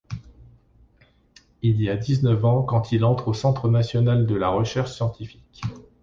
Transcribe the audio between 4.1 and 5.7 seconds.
de la recherche scientifique.